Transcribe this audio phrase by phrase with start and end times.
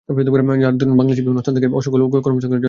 [0.63, 2.59] যার দরুন বাংলাদেশের বিভিন্ন স্থান থেকে অসংখ্য লোক কর্মসংস্থানের জন্য আসছেন।